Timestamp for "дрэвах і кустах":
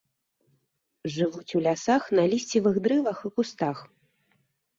2.89-3.77